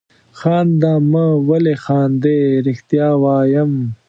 [0.39, 3.71] خانده مه ولې خاندې؟ رښتیا وایم.